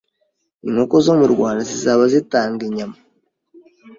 inkoko 0.67 0.95
zo 1.05 1.13
mu 1.19 1.27
Rwanda 1.33 1.61
zizaba 1.69 2.03
zitanga 2.13 2.61
inyama 2.69 2.97